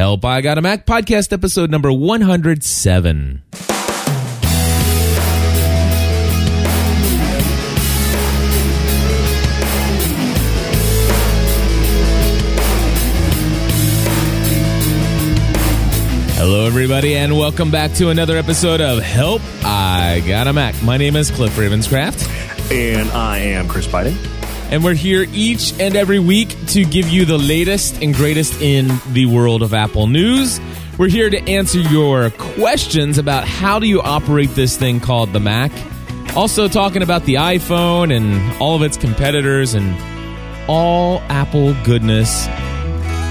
[0.00, 3.42] Help I Got a Mac podcast episode number 107.
[16.32, 20.82] Hello, everybody, and welcome back to another episode of Help I Got a Mac.
[20.82, 24.39] My name is Cliff Ravenscraft, And I am Chris Biden.
[24.70, 28.88] And we're here each and every week to give you the latest and greatest in
[29.12, 30.60] the world of Apple news.
[30.96, 35.40] We're here to answer your questions about how do you operate this thing called the
[35.40, 35.72] Mac.
[36.36, 39.96] Also, talking about the iPhone and all of its competitors and
[40.68, 42.46] all Apple goodness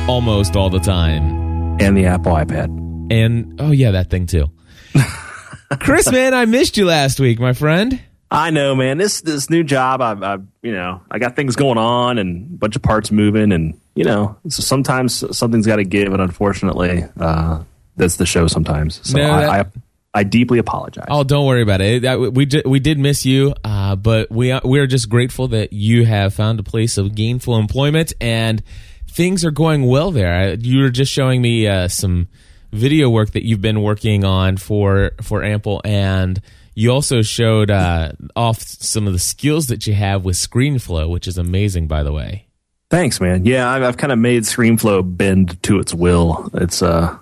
[0.10, 1.78] almost all the time.
[1.80, 2.68] And the Apple iPad.
[3.12, 4.52] And oh yeah, that thing too.
[5.80, 8.02] Chris, man, I missed you last week, my friend.
[8.32, 8.98] I know, man.
[8.98, 12.58] This this new job, I, I you know, I got things going on and a
[12.58, 17.06] bunch of parts moving, and you know, so sometimes something's got to give, and unfortunately,
[17.20, 17.64] uh,
[17.98, 19.00] that's the show sometimes.
[19.04, 19.66] So No, that- I, I
[20.12, 21.06] I deeply apologize.
[21.10, 22.04] Oh, don't worry about it.
[22.34, 26.06] We we did miss you, uh, but we are, we are just grateful that you
[26.06, 28.64] have found a place of gainful employment and
[29.08, 30.54] things are going well there.
[30.56, 32.28] You were just showing me uh, some
[32.72, 36.42] video work that you've been working on for for Ample, and
[36.80, 41.28] you also showed uh, off some of the skills that you have with ScreenFlow, which
[41.28, 42.48] is amazing, by the way.
[42.90, 43.46] Thanks, man.
[43.46, 46.50] Yeah, I've, I've kind of made ScreenFlow bend to its will.
[46.54, 47.18] It's uh,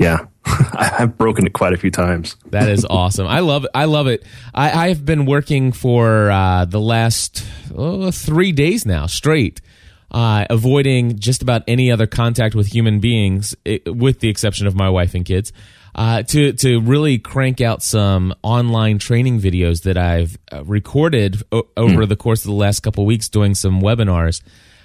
[0.00, 2.34] yeah, I've broken it quite a few times.
[2.50, 3.28] That is awesome.
[3.28, 3.70] I love it.
[3.76, 4.24] I love it.
[4.52, 9.60] I, I've been working for uh, the last oh, three days now straight,
[10.10, 14.74] uh, avoiding just about any other contact with human beings, i with the exception of
[14.74, 15.52] my wife and kids.
[15.94, 21.66] Uh, to to really crank out some online training videos that I've uh, recorded o-
[21.76, 24.40] over the course of the last couple weeks, doing some webinars.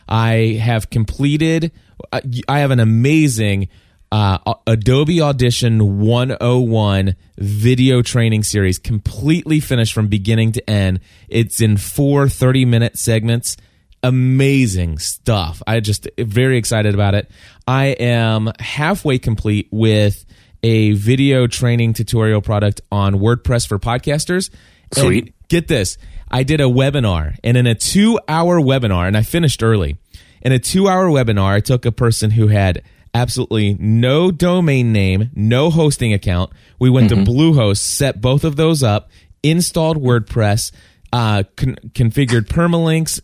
[0.09, 1.71] I have completed.
[2.11, 3.67] uh, I have an amazing
[4.11, 11.01] uh, Adobe Audition 101 video training series, completely finished from beginning to end.
[11.27, 13.57] It's in four 30 minute segments.
[14.03, 15.61] Amazing stuff.
[15.65, 17.29] I just very excited about it.
[17.67, 20.23] I am halfway complete with
[20.65, 24.49] a video training tutorial product on WordPress for podcasters.
[24.95, 25.33] And Sweet.
[25.47, 25.99] get this.
[26.31, 29.97] I did a webinar and in a two hour webinar, and I finished early.
[30.41, 32.81] In a two hour webinar, I took a person who had
[33.13, 36.51] absolutely no domain name, no hosting account.
[36.79, 39.11] We went to Bluehost, set both of those up,
[39.43, 40.71] installed WordPress,
[41.13, 43.21] uh, con- configured permalinks,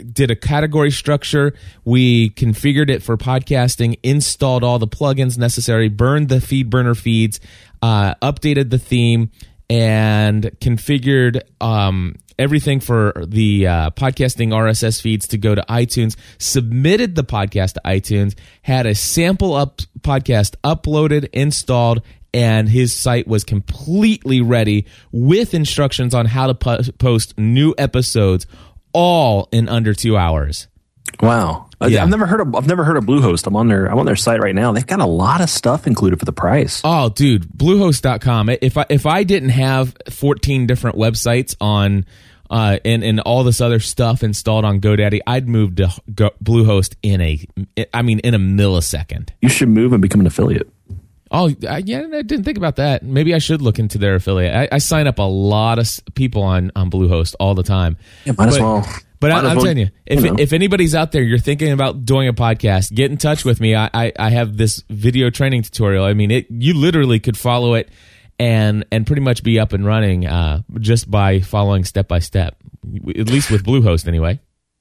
[0.00, 1.54] did a category structure.
[1.84, 7.40] We configured it for podcasting, installed all the plugins necessary, burned the FeedBurner feeds,
[7.82, 9.30] uh, updated the theme,
[9.70, 16.16] and configured um, everything for the uh, podcasting RSS feeds to go to iTunes.
[16.38, 18.34] Submitted the podcast to iTunes.
[18.62, 26.14] Had a sample up podcast uploaded, installed, and his site was completely ready with instructions
[26.14, 28.46] on how to po- post new episodes
[28.94, 30.68] all in under two hours.
[31.20, 31.68] Wow.
[31.86, 32.02] Yeah.
[32.02, 33.46] I've never heard of I've never heard of Bluehost.
[33.46, 34.72] I'm on their I'm on their site right now.
[34.72, 36.80] They've got a lot of stuff included for the price.
[36.82, 38.48] Oh, dude, Bluehost.com.
[38.48, 42.06] If I if I didn't have 14 different websites on
[42.48, 46.94] uh, and and all this other stuff installed on GoDaddy, I'd move to Go, Bluehost
[47.02, 49.30] in a I mean in a millisecond.
[49.42, 50.70] You should move and become an affiliate.
[51.34, 53.02] Oh, I, yeah, I didn't think about that.
[53.02, 54.54] Maybe I should look into their affiliate.
[54.54, 57.96] I, I sign up a lot of people on on Bluehost all the time.
[58.24, 58.88] Yeah, might as But- well.
[59.20, 60.36] But Might I, I'm well, telling you, if you know.
[60.38, 63.74] if anybody's out there, you're thinking about doing a podcast, get in touch with me.
[63.74, 66.04] I, I, I have this video training tutorial.
[66.04, 67.88] I mean, it you literally could follow it
[68.38, 72.56] and and pretty much be up and running uh, just by following step by step.
[73.18, 74.40] At least with Bluehost, anyway.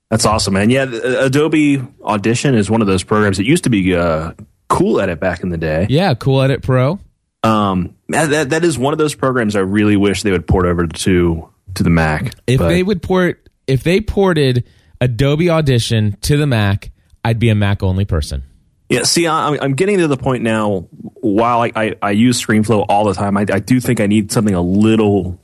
[0.09, 0.69] That's awesome, man.
[0.69, 4.34] Yeah, Adobe Audition is one of those programs that used to be uh,
[4.73, 5.85] cool Edit back in the day.
[5.89, 7.00] Yeah, Cool Edit Pro.
[7.44, 10.88] Um, that that is one of those programs I really wish they would port over
[10.88, 12.34] to to the Mac.
[12.47, 14.63] If But- they would port, if they ported
[15.01, 16.91] Adobe Audition to the Mac,
[17.25, 18.44] I'd be a Mac only person.
[18.89, 20.88] Yeah, see, I'm, I'm getting to the point now.
[21.21, 24.31] While I, I, I use ScreenFlow all the time, I, I do think I need
[24.31, 25.39] something a little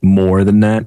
[0.00, 0.86] more than that.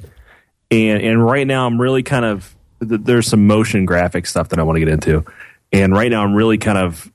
[0.70, 4.64] And and right now, I'm really kind of there's some motion graphic stuff that I
[4.64, 5.26] want to get into.
[5.74, 7.12] And right now, I'm really kind of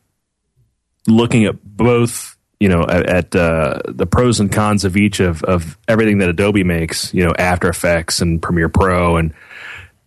[1.09, 5.43] looking at both, you know, at, at uh, the pros and cons of each of
[5.45, 7.13] of everything that Adobe makes.
[7.15, 9.35] You know, After Effects and Premiere Pro and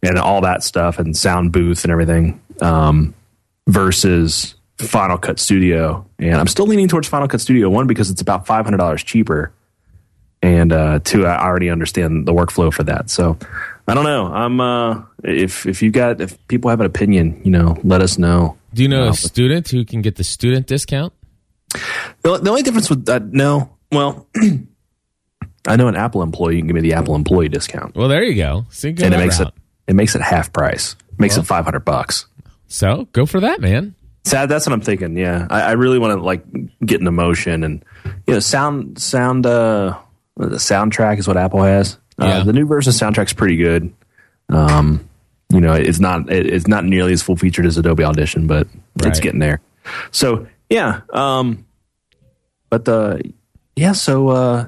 [0.01, 2.41] and all that stuff and Soundbooth and everything.
[2.61, 3.13] Um,
[3.69, 6.05] versus Final Cut Studio.
[6.17, 9.03] And I'm still leaning towards Final Cut Studio one because it's about five hundred dollars
[9.03, 9.51] cheaper,
[10.41, 13.09] and uh, two, I already understand the workflow for that.
[13.09, 13.37] So
[13.87, 14.27] I don't know.
[14.27, 18.17] I'm uh, if if you've got if people have an opinion, you know, let us
[18.17, 18.57] know.
[18.73, 19.09] Do you know No.
[19.11, 21.13] a student who can get the student discount?
[22.21, 24.27] The, the only difference with that, no, well,
[25.67, 28.23] I know an Apple employee you can give me the Apple employee discount, Well, there
[28.23, 28.65] you go.
[28.69, 29.49] See, go and it makes route.
[29.49, 29.53] it
[29.91, 32.25] it makes it half price, makes it five hundred bucks.
[32.67, 33.95] So go for that, man.
[34.25, 35.17] So that's what I'm thinking.
[35.17, 36.43] Yeah, I, I really want to like
[36.85, 37.83] get an emotion and
[38.27, 39.97] you know sound sound uh
[40.37, 41.97] the soundtrack is what Apple has.
[42.21, 42.43] Uh, Yeah.
[42.43, 43.91] The new version of soundtrack's pretty good.
[44.49, 45.08] Um,
[45.51, 48.67] you know, it's not it, it's not nearly as full featured as Adobe Audition, but
[49.03, 49.61] it's getting there.
[50.11, 51.65] So yeah, um,
[52.69, 53.17] but uh,
[53.75, 54.65] yeah, so uh,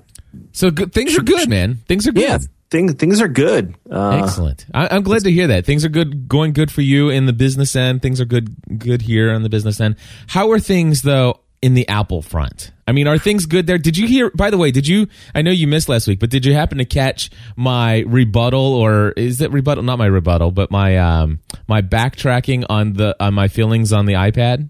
[0.53, 1.75] So good, things are good, man.
[1.87, 2.23] Things are good.
[2.23, 2.39] yeah,
[2.71, 3.75] things things are good.
[3.91, 4.65] Uh, Excellent.
[4.73, 5.65] I, I'm glad to hear that.
[5.65, 8.01] Things are good, going good for you in the business end.
[8.01, 9.97] Things are good, good here on the business end.
[10.27, 12.71] How are things though in the Apple front?
[12.87, 13.77] I mean, are things good there?
[13.77, 14.29] Did you hear?
[14.31, 15.07] By the way, did you?
[15.33, 19.11] I know you missed last week, but did you happen to catch my rebuttal, or
[19.11, 19.83] is it rebuttal?
[19.83, 24.13] Not my rebuttal, but my um my backtracking on the on my feelings on the
[24.13, 24.69] iPad.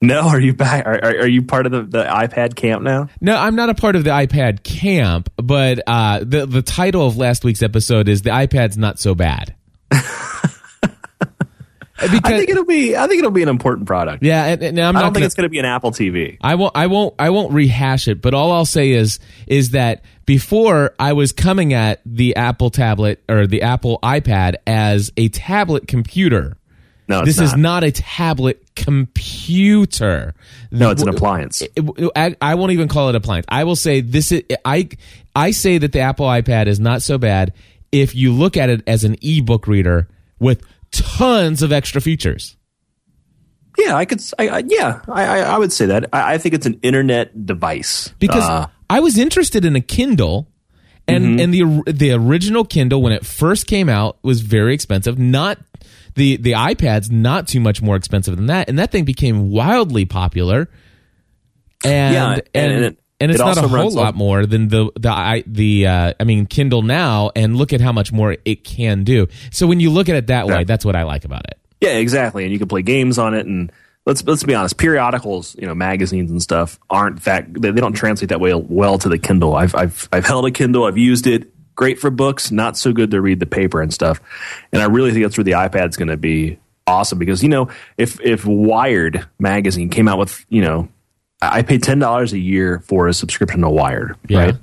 [0.00, 0.84] no, are you back?
[0.84, 3.08] Are, are, are you part of the, the iPad camp now?
[3.20, 7.16] No, I'm not a part of the iPad camp, but uh, the the title of
[7.16, 9.54] last week's episode is "The iPad's Not So Bad."
[12.10, 14.22] because I think it'll be I think it'll be an important product.
[14.22, 15.90] yeah, and, and I'm not I don't think gonna, it's going to be an Apple
[15.92, 16.38] TV.
[16.40, 20.04] I won't I won't I won't rehash it, but all I'll say is is that
[20.26, 25.86] before I was coming at the Apple tablet or the Apple iPad as a tablet
[25.88, 26.56] computer.
[27.08, 27.44] No, it's This not.
[27.44, 30.34] is not a tablet computer.
[30.70, 31.62] No, it's an appliance.
[32.16, 33.46] I, I won't even call it appliance.
[33.48, 34.88] I will say this is I
[35.34, 37.52] I say that the Apple iPad is not so bad
[37.90, 40.08] if you look at it as an ebook reader
[40.38, 42.56] with tons of extra features.
[43.78, 44.22] Yeah, I could.
[44.38, 46.10] I, I- yeah, I, I, I would say that.
[46.12, 50.48] I, I think it's an internet device Because Uh, I was interested in a Kindle
[51.08, 55.18] and and the the original Kindle when it first came out was very expensive.
[55.18, 55.58] Not
[56.14, 60.04] the the iPad's not too much more expensive than that, and that thing became wildly
[60.04, 60.68] popular.
[61.84, 62.96] And Yeah, and and and,
[63.30, 66.24] it- it's it not a whole lot more than the the I the uh, I
[66.24, 69.26] mean Kindle now, and look at how much more it can do.
[69.50, 71.58] So when you look at it that way, that's what I like about it.
[71.80, 72.44] yeah, exactly.
[72.44, 73.46] And you can play games on it.
[73.46, 73.70] And
[74.06, 77.92] let's let's be honest, periodicals, you know, magazines and stuff aren't that they, they don't
[77.94, 79.54] translate that way well to the Kindle.
[79.54, 80.84] I've I've I've held a Kindle.
[80.84, 81.48] I've used it.
[81.74, 84.20] Great for books, not so good to read the paper and stuff.
[84.74, 87.68] And I really think that's where the iPad's going to be awesome because you know
[87.96, 90.88] if if Wired magazine came out with you know
[91.42, 94.38] I pay ten dollars a year for a subscription to Wired, Yeah.
[94.44, 94.54] right?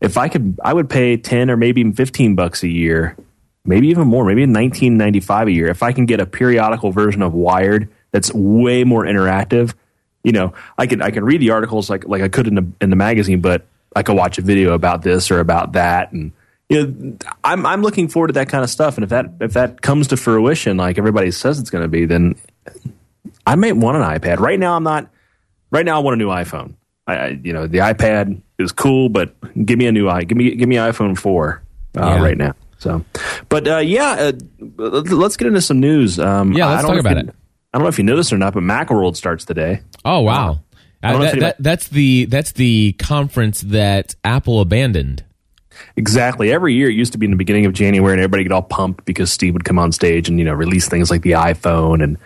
[0.00, 3.16] If I could, I would pay ten or maybe even fifteen bucks a year,
[3.64, 5.68] maybe even more, maybe nineteen ninety five a year.
[5.68, 9.74] If I can get a periodical version of Wired that's way more interactive,
[10.24, 12.66] you know, I could I can read the articles like like I could in the
[12.80, 16.32] in the magazine, but I could watch a video about this or about that, and
[16.68, 18.96] you know, I'm I'm looking forward to that kind of stuff.
[18.96, 22.06] And if that if that comes to fruition, like everybody says it's going to be,
[22.06, 22.36] then
[23.46, 24.38] I might want an iPad.
[24.38, 25.08] Right now, I'm not.
[25.70, 26.74] Right now, I want a new iPhone.
[27.06, 29.34] I, I you know the iPad is cool, but
[29.64, 31.62] give me a new i give me give me iPhone four
[31.96, 32.22] uh, Yeah.
[32.22, 32.54] right now.
[32.78, 33.04] So,
[33.48, 34.32] but uh, yeah, uh,
[34.78, 36.18] let's get into some news.
[36.18, 37.34] Um, Yeah, I let's don't talk know if about you- it.
[37.72, 39.80] I don't know if you noticed or not, but Macworld starts today.
[40.04, 40.60] Oh wow,
[41.02, 45.24] Uh, that, anybody- that, that's the that's the conference that Apple abandoned.
[45.96, 46.52] Exactly.
[46.52, 48.60] Every year, it used to be in the beginning of January, and everybody get all
[48.62, 52.02] pumped because Steve would come on stage and you know release things like the iPhone
[52.02, 52.18] and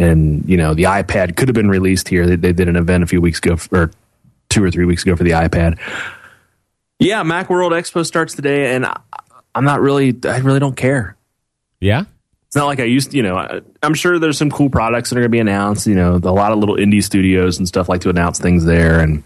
[0.00, 2.26] and you know the iPad could have been released here.
[2.26, 3.90] They, they did an event a few weeks ago, f- or
[4.48, 5.78] two or three weeks ago for the iPad.
[6.98, 8.98] Yeah, MacWorld Expo starts today, and I,
[9.54, 10.16] I'm not really.
[10.24, 11.16] I really don't care.
[11.80, 12.04] Yeah.
[12.46, 13.10] It's not like I used.
[13.10, 15.38] To, You know, I, I'm sure there's some cool products that are going to be
[15.38, 15.86] announced.
[15.86, 19.00] You know, a lot of little indie studios and stuff like to announce things there,
[19.00, 19.22] and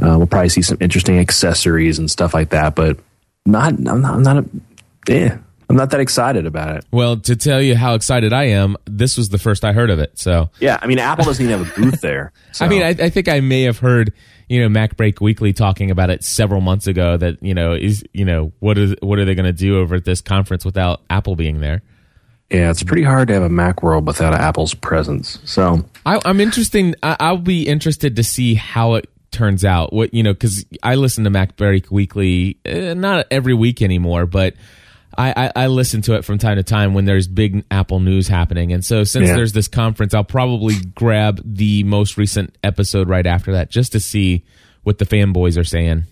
[0.00, 2.74] uh, we'll probably see some interesting accessories and stuff like that.
[2.74, 2.98] But
[3.44, 3.72] not.
[3.74, 4.14] I'm not.
[4.14, 4.36] I'm not.
[4.38, 4.46] A,
[5.08, 5.38] yeah,
[5.74, 6.84] I'm not that excited about it.
[6.92, 9.98] Well, to tell you how excited I am, this was the first I heard of
[9.98, 10.16] it.
[10.16, 12.32] So, Yeah, I mean, Apple doesn't even have a booth there.
[12.52, 12.64] So.
[12.64, 14.12] I mean, I, I think I may have heard,
[14.48, 17.16] you know, MacBreak Weekly talking about it several months ago.
[17.16, 19.96] That you know is you know what is what are they going to do over
[19.96, 21.82] at this conference without Apple being there?
[22.50, 25.40] yeah, it's pretty hard to have a Mac World without Apple's presence.
[25.44, 26.94] So I, I'm interesting.
[27.02, 29.92] I, I'll be interested to see how it turns out.
[29.92, 34.54] What you know, because I listen to MacBreak Weekly, uh, not every week anymore, but
[35.16, 38.28] I, I, I listen to it from time to time when there's big Apple news
[38.28, 38.72] happening.
[38.72, 39.36] And so, since Yeah.
[39.36, 44.00] there's this conference, I'll probably grab the most recent episode right after that just to
[44.00, 44.44] see
[44.82, 46.04] what the fanboys are saying.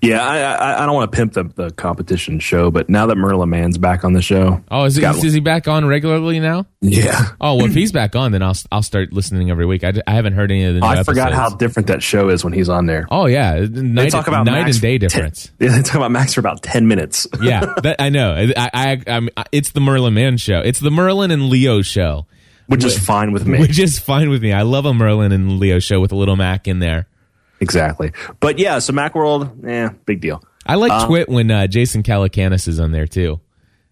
[0.00, 3.16] Yeah, I I, I don't want to pimp the, the competition show, but now that
[3.16, 6.40] Merlin Mann's back on the show, Oh, is, Got is, is he back on regularly
[6.40, 6.66] now?
[6.80, 9.84] yeah, Oh, well, if he's back on, then I'll I'll start listening every week.
[9.84, 12.52] I haven't heard any of the new I forgot how different that show is when
[12.54, 13.06] he's on there.
[13.10, 15.50] Oh yeah, night, talk about night Max and day ten- difference.
[15.60, 17.26] yeah, they talk about Macs for about ten minutes.
[17.42, 18.34] yeah, that, I know.
[18.56, 20.60] I, I, I'm, it's the Merlin Mann show.
[20.60, 22.26] It's the Merlin and Leo show.
[22.66, 23.58] which is fine with me.
[23.60, 24.52] which is fine with me.
[24.54, 27.06] I love a Merlin and Leo show with a little Mac in there.
[27.60, 28.12] Exactly.
[28.40, 30.42] But yeah, so Macworld, eh, big deal.
[30.66, 33.40] I like Twit when uh, Jason Calacanis is on there too.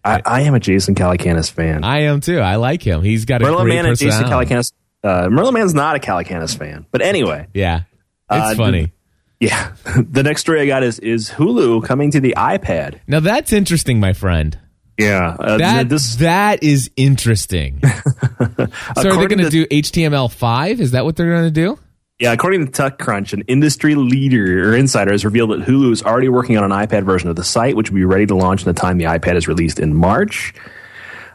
[0.03, 1.83] I, I am a Jason Calacanis fan.
[1.83, 2.39] I am too.
[2.39, 3.01] I like him.
[3.01, 4.25] He's got a Merlin great Man and Jason.
[4.25, 4.71] Calacanis.
[5.03, 7.81] Uh, Merlin Mann's not a Calacanis fan, but anyway, Yeah,
[8.29, 8.91] it's Uh, funny.
[9.39, 9.71] yeah.
[10.09, 12.99] the next story I got is is Hulu coming to the iPad.
[13.07, 14.57] Now that's interesting, my friend.
[14.99, 17.81] Yeah, uh, That this that is interesting.
[17.83, 20.79] so are they going to- do HTML5?
[20.79, 21.79] Is that what they're going to do?
[22.17, 26.29] Yeah, according to TechCrunch, an industry leader or insider has revealed that Hulu is already
[26.29, 28.73] working on an iPad version of the site, which will be ready to launch in
[28.73, 30.53] the time the iPad is released in March.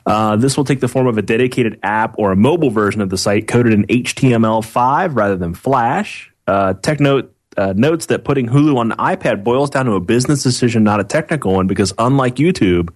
[0.06, 3.10] Uh, this will take the form of a dedicated app or a mobile version of
[3.10, 6.32] the site coded in HTML5 rather than Flash.
[6.46, 10.42] Uh, TechNote uh, notes that putting Hulu on an iPad boils down to a business
[10.42, 12.88] decision, not a technical one, because unlike YouTube,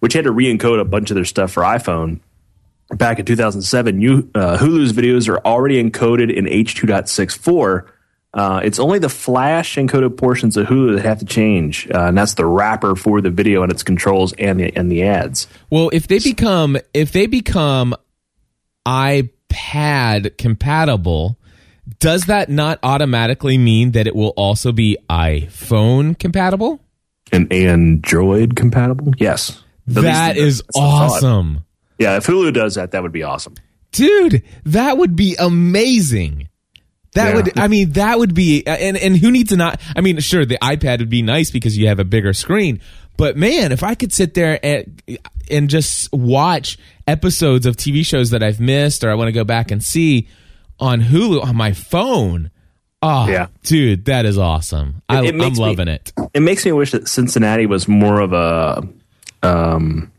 [0.00, 2.18] which had to re-encode a bunch of their stuff for iPhone,
[2.90, 7.88] back in 2007, you, uh, Hulu's videos are already encoded in H.264.
[8.32, 12.18] Uh, it's only the Flash encoded portions of Hulu that have to change, uh, and
[12.18, 15.46] that's the wrapper for the video and its controls and the and the ads.
[15.70, 17.94] Well, if they become if they become
[18.84, 21.38] iPad compatible,
[22.00, 26.80] does that not automatically mean that it will also be iPhone compatible?
[27.30, 29.12] And Android compatible?
[29.16, 29.62] Yes.
[29.88, 31.64] At That is awesome.
[31.98, 33.54] Yeah, if Hulu does that, that would be awesome.
[33.92, 36.48] Dude, that would be amazing.
[37.14, 37.34] That Yeah.
[37.36, 39.80] would, I mean, that would be, and and who needs to not?
[39.94, 42.80] I mean, sure, the iPad would be nice because you have a bigger screen.
[43.16, 45.00] But man, if I could sit there and
[45.48, 49.44] and just watch episodes of TV shows that I've missed or I want to go
[49.44, 50.26] back and see
[50.80, 52.50] on Hulu on my phone,
[53.02, 53.46] oh, Yeah.
[53.62, 55.02] dude, that is awesome.
[55.08, 56.12] I, it I'm makes me- loving it.
[56.32, 58.82] It makes me wish that Cincinnati was more of a
[59.44, 60.10] um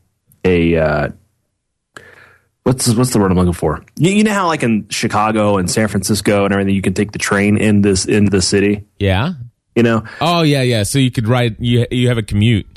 [0.45, 1.09] a uh
[2.65, 3.81] what's what's the word I'm looking for?
[3.95, 7.11] You, you know how like in Chicago and San Francisco and everything you can take
[7.13, 9.33] the train in this into the city, Yeah.
[9.75, 10.03] you know?
[10.19, 10.83] Oh yeah, yeah.
[10.83, 11.55] So you could ride.
[11.59, 12.67] You you have a commute.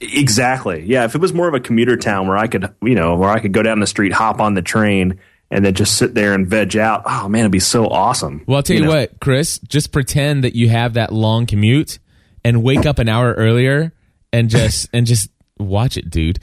[0.00, 0.84] Exactly.
[0.84, 3.30] Yeah, if it was more of a commuter town where I could, you know, where
[3.30, 5.20] I could go down the street, hop on the train
[5.50, 7.02] and then just sit there and veg out.
[7.06, 8.42] Oh man, it'd be so awesome.
[8.46, 8.88] Well, I'll tell you, know?
[8.88, 11.98] what, Chris, just pretend that you have that long commute
[12.44, 13.92] and wake up an hour earlier
[14.32, 16.38] and just and just watch it, dude.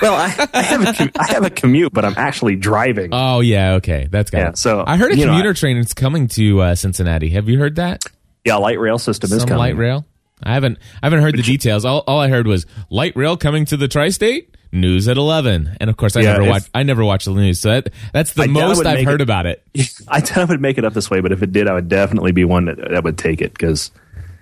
[0.00, 3.10] Well, I, I have a com- I have a commute, but I'm actually driving.
[3.12, 4.58] Oh yeah, okay, that's got Yeah, it.
[4.58, 7.30] so, I heard a you know, commuter I- train is coming to uh, Cincinnati.
[7.30, 8.04] Have you heard that?
[8.44, 9.58] yeah, light rail system is Some coming.
[9.58, 10.04] light rail.
[10.42, 11.84] I haven't I haven't heard the details.
[11.84, 14.56] All, all I heard was light rail coming to the tri-state.
[14.74, 16.62] News at eleven, and of course I Yeah, never watch.
[16.74, 19.44] I never watch the news, so that, that's the I most I've heard it- about
[19.44, 19.62] it.
[20.08, 21.88] I doubt it would make it up this way, but if it did, I would
[21.90, 23.90] definitely be one that, that would take it because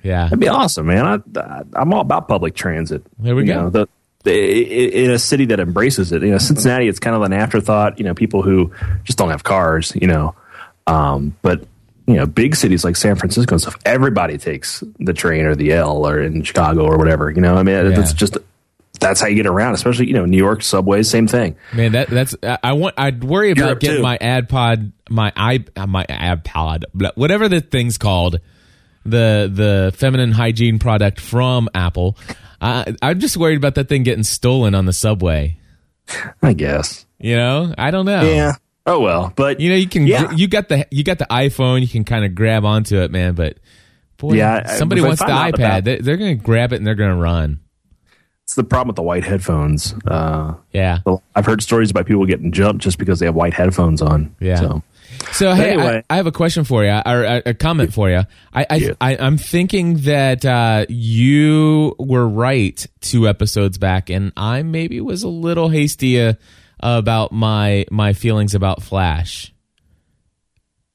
[0.05, 1.05] Yeah, that'd be awesome, man.
[1.05, 3.03] I, I, I'm all about public transit.
[3.19, 3.63] There we You go.
[3.63, 3.87] know, the, i-
[4.25, 7.99] in a city that embraces it, you know, Cincinnati, it's kind of an afterthought.
[7.99, 8.73] You know, people who
[9.05, 9.93] just don't have cars.
[9.95, 10.35] You know,
[10.87, 11.65] um, but
[12.07, 15.73] you know, big cities like San Francisco and stuff, everybody takes the train or the
[15.73, 17.31] L or in Chicago or whatever.
[17.31, 18.37] You know, I mean, it's just
[19.01, 19.75] that's how you get around.
[19.75, 21.57] Especially you know, New York subways, same thing.
[21.73, 22.95] Man, that that's I- want.
[22.99, 24.03] I'd worry about Europe, getting too.
[24.03, 26.85] my AdPod, my i uh, my AdPod,
[27.15, 28.41] whatever the thing's called,
[29.05, 32.17] the the feminine hygiene product from Apple.
[32.61, 35.59] I, I'm just worried about that thing getting stolen on the subway.
[36.43, 37.07] I guess.
[37.19, 38.23] You know, I don't know.
[38.23, 38.53] Yeah.
[38.87, 40.31] Oh well, but You know, you can Yeah.
[40.33, 41.81] you got the you got the iPhone.
[41.83, 43.35] You can kind of grab onto it, man.
[43.35, 43.59] But
[44.17, 45.55] boy, Yeah, somebody wants the iPad.
[45.55, 47.61] about- They, they're going to grab it and they're going to run.
[48.45, 49.95] it's the problem with the white headphones.
[50.07, 50.99] Uh, Yeah.
[51.37, 54.35] I've heard stories about people getting jumped just because they have white headphones on.
[54.41, 54.57] Yeah.
[54.57, 54.83] So,
[55.33, 56.05] So hey, anyway.
[56.09, 58.23] I, I have a question for you, or a, a comment for you.
[58.53, 58.93] I, I, Yeah.
[59.01, 65.23] I I'm thinking that uh, you were right two episodes back, and I maybe was
[65.23, 66.35] a little hasty uh,
[66.81, 69.53] about my my feelings about Flash.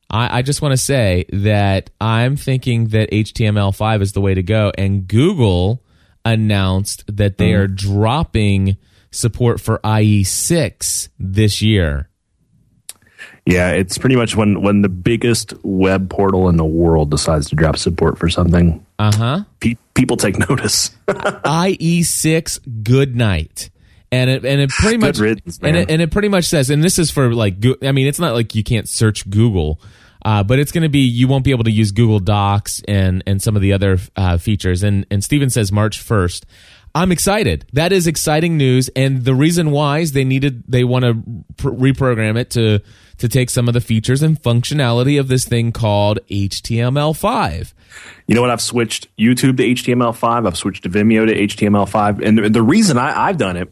[0.10, 4.44] I, I just want to say that I'm thinking that HTML5 is the way to
[4.44, 5.84] go, and Google
[6.24, 8.78] announced that they are dropping
[9.12, 12.10] support for IE6 this year.
[13.46, 17.56] Yeah, it's pretty much when when the biggest web portal in the world decides to
[17.56, 19.44] drop support for something, Uh huh.
[19.60, 20.90] pe- people take notice.
[21.08, 23.70] IE6 good night.
[24.12, 26.84] And it and it pretty much riddance, and it, and it pretty much says and
[26.84, 29.80] this is for like I mean it's not like you can't search Google
[30.24, 33.24] uh, but it's going to be you won't be able to use Google Docs and
[33.28, 36.44] and some of the other uh, features and and Steven says March 1st.
[36.96, 37.66] I'm excited.
[37.74, 41.70] That is exciting news and the reason why is they needed they want to pr-
[41.72, 42.80] reprogram it to
[43.18, 47.74] to take some of the features and functionality of this thing called HTML5.
[48.28, 48.50] You know what?
[48.50, 50.48] I've switched YouTube to HTML5.
[50.48, 53.72] I've switched to Vimeo to HTML5, and the, the reason I, I've done it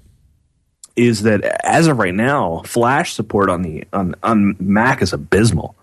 [0.95, 5.75] is that as of right now, Flash support on the on on Mac is abysmal.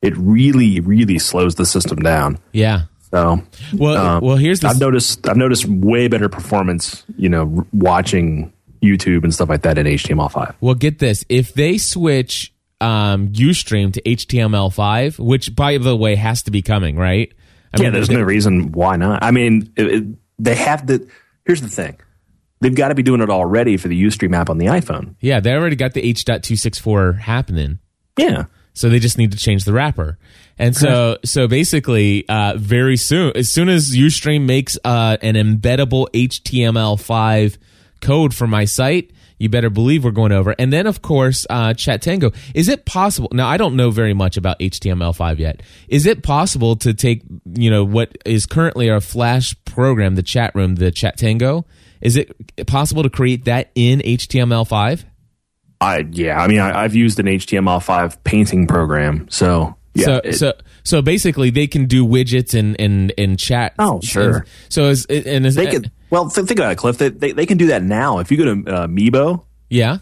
[0.00, 2.38] It really, really slows the system down.
[2.52, 2.82] Yeah.
[3.10, 3.42] So,
[3.74, 7.04] Well, um, well, here's the I've noticed I've noticed way better performance.
[7.16, 8.52] You know, watching
[8.82, 10.54] YouTube and stuff like that in HTML5.
[10.60, 11.24] Well, get this.
[11.28, 12.52] If they switch
[12.82, 17.32] um, Ustream to HTML5, which by the way has to be coming, right?
[17.74, 19.24] I yeah, there's no reason why not.
[19.24, 20.04] I mean, it, it,
[20.38, 21.08] they have the.
[21.44, 21.98] Here's the thing.
[22.60, 25.16] They've got to be doing it already for the Ustream app on the iPhone.
[25.20, 27.80] Yeah, they already got the H.264 happening.
[28.16, 28.44] Yeah.
[28.74, 30.18] So they just need to change the wrapper.
[30.58, 36.06] And so, so basically, uh, very soon, as soon as Ustream makes uh, an embeddable
[36.14, 37.58] HTML5
[38.00, 39.10] code for my site,
[39.42, 40.54] you better believe we're going over.
[40.56, 42.34] And then, of course, uh, Chatango.
[42.54, 43.28] Is it possible?
[43.32, 45.62] Now, I don't know very much about HTML5 yet.
[45.88, 47.22] Is it possible to take,
[47.54, 51.64] you know, what is currently our Flash program, the chat room, the Chatango?
[52.00, 52.36] Is it
[52.68, 55.04] possible to create that in HTML5?
[55.80, 56.40] I yeah.
[56.40, 60.04] I mean, I, I've used an HTML5 painting program, so yeah.
[60.04, 60.52] so, it- so
[60.84, 63.74] so basically they can do widgets and and and chat.
[63.78, 64.38] Oh, sure.
[64.38, 65.90] And so is and is they could.
[66.10, 66.98] Well, th- think about it, Cliff.
[66.98, 68.18] They, they they can do that now.
[68.18, 69.98] If you go to uh, Meebo, yeah.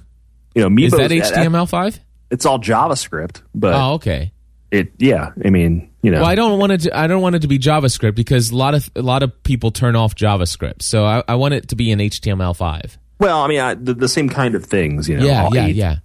[0.54, 1.98] you know, Meebo Is that HTML5?
[2.30, 4.32] it's all JavaScript, but Oh, okay.
[4.70, 5.30] it yeah.
[5.44, 6.80] I mean, you know, Well, I don't want it.
[6.82, 9.42] To, I don't want it to be JavaScript because a lot of a lot of
[9.44, 10.82] people turn off JavaScript.
[10.82, 12.96] So I, I want it to be in HTML5.
[13.20, 15.24] well, I mean, I, the, the same kind of things, you know.
[15.26, 15.96] Yeah, yeah, eight- yeah.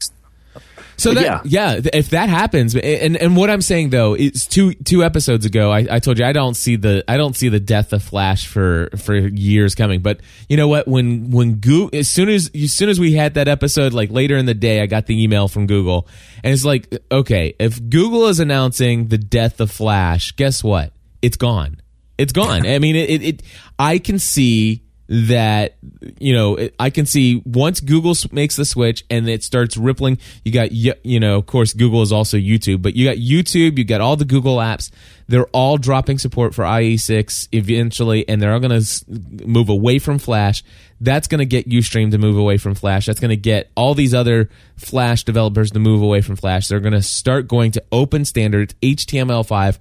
[0.98, 1.74] So that, yeah.
[1.74, 5.72] th- if that happens, and and what I'm saying though is two two episodes ago,
[5.72, 8.48] I, I told you I don't see the I don't see the death of Flash
[8.48, 10.02] for for years coming.
[10.02, 10.88] But you know what?
[10.88, 14.38] When when Google as soon as as soon as we had that episode, like later
[14.38, 16.08] in the day, I got the email from Google,
[16.44, 20.94] and it's like, okay, if Google is announcing the death of Flash, guess what?
[21.22, 21.82] It's gone.
[22.18, 22.66] It's gone.
[22.66, 23.44] I mean, it, it, it
[23.78, 25.78] I can see that
[26.20, 30.52] you know i can see once google makes the switch and it starts rippling you
[30.52, 34.02] got you know of course google is also youtube but you got youtube you got
[34.02, 34.92] all the google apps.
[35.28, 39.06] They're all dropping support for ie6 eventually and they're all going to
[39.48, 40.64] move away from flash.
[41.02, 43.06] That's going to get ustream to move away from flash.
[43.06, 46.68] That's going to get all these other flash developers to move away from flash.
[46.68, 49.78] They're going to start going to open standards html5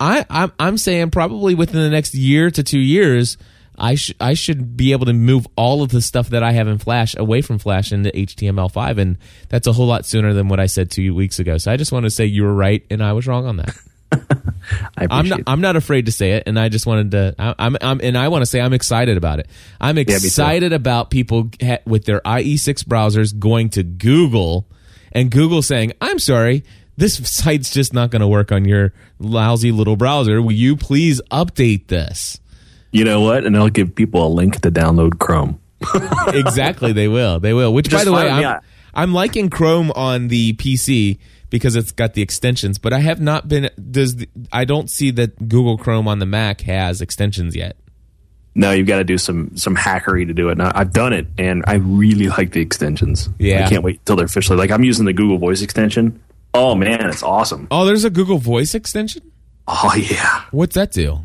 [0.00, 3.38] I, I'm, I'm saying probably within the next year to two years,
[3.76, 6.68] I should I should be able to move all of the stuff that I have
[6.68, 10.60] in Flash away from Flash into HTML5, and that's a whole lot sooner than what
[10.60, 11.58] I said two weeks ago.
[11.58, 13.76] So I just want to say you were right and I was wrong on that.
[14.96, 17.34] I I'm not appreciate I'm not afraid to say it, and I just wanted to.
[17.38, 19.48] I, I'm, I'm and I want to say I'm excited about it.
[19.80, 24.66] I'm excited about people ha- with their IE6 browsers going to Google,
[25.12, 26.64] and Google saying, "I'm sorry."
[26.96, 30.40] This site's just not going to work on your lousy little browser.
[30.40, 32.38] Will you please update this?
[32.94, 33.44] You know what?
[33.44, 35.60] And I'll give people a link to download Chrome.
[36.28, 37.40] exactly, they will.
[37.40, 37.74] They will.
[37.74, 38.60] Which, by the way, I'm.
[38.94, 41.18] I'm liking Chrome on the PC
[41.50, 42.78] because it's got the extensions.
[42.78, 43.68] But I have not been.
[43.90, 47.76] Does the, I don't see that Google Chrome on the Mac has extensions yet.
[48.54, 50.56] No, you've got to do some some hackery to do it.
[50.56, 53.28] Now, I've done it, and I really like the extensions.
[53.40, 53.66] Yeah.
[53.66, 56.22] I can't wait till they're officially like I'm using the Google Voice extension.
[56.54, 57.66] Oh man, it's awesome.
[57.72, 59.32] Oh, there's a Google Voice extension.
[59.66, 60.44] Oh yeah.
[60.52, 61.24] What's that do?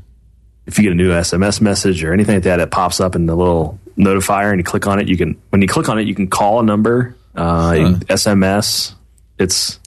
[0.69, 3.25] If you get a new SMS message or anything like that, it pops up in
[3.25, 5.07] the little notifier, and you click on it.
[5.07, 8.93] You can when you click on it, you can call a number, uh, can SMS.
[9.37, 9.79] It's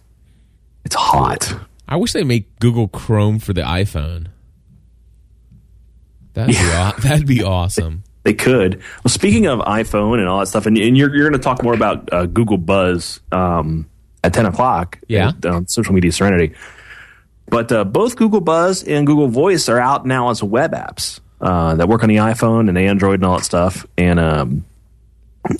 [0.84, 1.54] it's hot.
[1.88, 4.26] I wish they make Google Chrome for the iPhone.
[6.34, 8.04] That'd be aw- that'd be awesome.
[8.24, 8.76] They could.
[9.02, 11.60] Well, speaking of iPhone and all that stuff, and, and you're, you're going to talk
[11.64, 13.90] more about uh, Google Buzz um,
[14.22, 15.32] at 10 o'clock Yeah.
[15.44, 16.54] on Social Media Serenity.
[17.52, 21.74] But uh, both Google Buzz and Google Voice are out now as web apps uh,
[21.74, 23.84] that work on the iPhone and Android and all that stuff.
[23.98, 24.64] And um,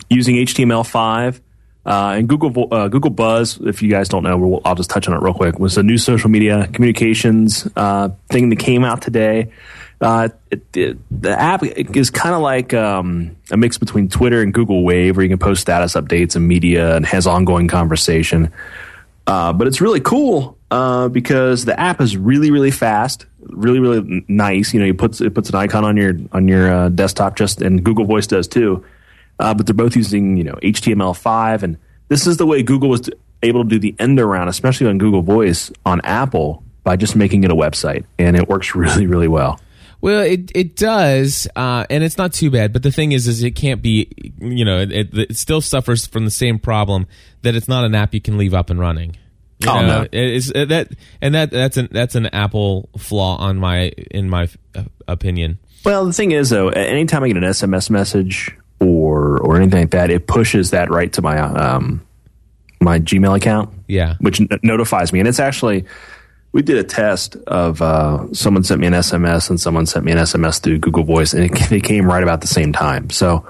[0.09, 1.41] using HTML5
[1.85, 5.07] uh, and Google uh, Google Buzz, if you guys don't know, we'll, I'll just touch
[5.07, 5.59] on it real quick.
[5.59, 9.53] Was a new social media communications uh, thing that came out today.
[10.01, 14.55] Uh, it, it, the app is kind of like um, a mix between Twitter and
[14.55, 18.51] Google Wave, where you can post status updates and media and has ongoing conversation.
[19.27, 24.73] But it's really cool uh, because the app is really, really fast, really, really nice.
[24.73, 27.61] You know, you puts it puts an icon on your on your uh, desktop, just
[27.61, 28.83] and Google Voice does too.
[29.39, 31.77] Uh, but they're both using you know HTML5, and
[32.09, 33.11] this is the way Google was
[33.43, 37.45] able to do the end around, especially on Google Voice on Apple, by just making
[37.45, 39.61] it a website, and it works really, really well.
[40.01, 42.73] Well, it it does, uh, and it's not too bad.
[42.73, 44.09] But the thing is, is it can't be.
[44.41, 47.07] You know, it, it still suffers from the same problem
[47.43, 49.17] that it's not an app you can leave up and running.
[49.65, 50.03] You Oh, know, no.
[50.03, 50.89] it is it- that
[51.21, 55.59] and that that's an that's an Apple flaw on my in my uh, opinion.
[55.85, 59.91] Well, the thing is, though, anytime I get an SMS message or or anything like
[59.91, 62.01] that, it pushes that right to my um,
[62.81, 63.71] my Gmail account.
[63.89, 64.15] Yeah.
[64.21, 65.85] which n- notifies me, and it's actually
[66.53, 70.13] we did a test of uh, someone sent me an SMS and someone sent me
[70.13, 73.11] an SMS through Google Voice, and it, they came right about the same time.
[73.11, 73.47] So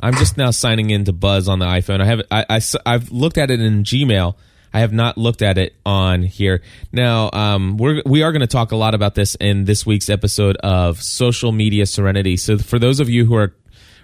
[0.00, 2.00] I'm just now signing into Buzz on the iPhone.
[2.00, 4.34] I have I, I have looked at it in Gmail.
[4.72, 6.62] I have not looked at it on here.
[6.92, 10.10] Now, um, we're we are going to talk a lot about this in this week's
[10.10, 12.36] episode of Social Media Serenity.
[12.36, 13.54] So, for those of you who are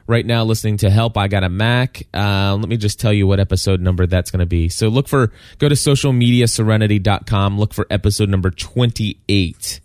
[0.06, 3.26] right now listening to Help, I Got a Mac, uh, let me just tell you
[3.26, 4.68] what episode number that's going to be.
[4.68, 7.58] So, look for go to socialmediaserenity.com.
[7.58, 9.80] Look for episode number 28,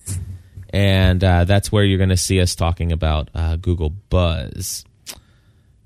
[0.70, 4.86] and uh, that's where you're going to see us talking about uh, Google Buzz.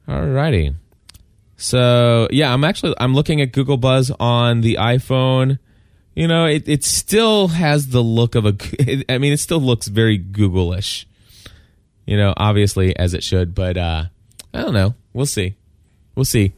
[0.07, 0.75] Alrighty.
[1.61, 5.59] So yeah, I'm actually I'm looking at Google Buzz on the iPhone.
[6.15, 8.55] You know, it it still has the look of a.
[9.09, 11.07] I mean, it still looks very Google-ish.
[12.05, 14.05] You know, obviously as it should, but uh,
[14.53, 14.95] I don't know.
[15.13, 15.55] We'll see.
[16.15, 16.53] We'll see.